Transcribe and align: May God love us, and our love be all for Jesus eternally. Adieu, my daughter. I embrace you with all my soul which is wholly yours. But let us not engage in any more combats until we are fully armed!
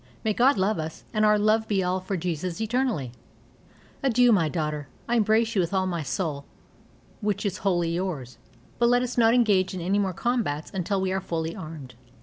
May 0.23 0.33
God 0.33 0.57
love 0.57 0.79
us, 0.79 1.03
and 1.13 1.23
our 1.23 1.37
love 1.37 1.67
be 1.67 1.83
all 1.83 1.99
for 1.99 2.17
Jesus 2.17 2.59
eternally. 2.59 3.11
Adieu, 4.01 4.31
my 4.31 4.49
daughter. 4.49 4.87
I 5.07 5.17
embrace 5.17 5.53
you 5.53 5.61
with 5.61 5.75
all 5.75 5.85
my 5.85 6.01
soul 6.01 6.43
which 7.19 7.45
is 7.45 7.59
wholly 7.59 7.93
yours. 7.93 8.39
But 8.79 8.89
let 8.89 9.03
us 9.03 9.15
not 9.15 9.35
engage 9.35 9.75
in 9.75 9.79
any 9.79 9.99
more 9.99 10.13
combats 10.13 10.71
until 10.73 10.99
we 10.99 11.11
are 11.11 11.21
fully 11.21 11.55
armed! 11.55 11.93